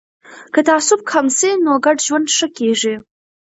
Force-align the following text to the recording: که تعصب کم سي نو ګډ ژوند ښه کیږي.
که 0.53 0.61
تعصب 0.67 0.99
کم 1.09 1.25
سي 1.37 1.49
نو 1.65 1.73
ګډ 1.85 1.97
ژوند 2.07 2.27
ښه 2.35 2.47
کیږي. 2.57 2.95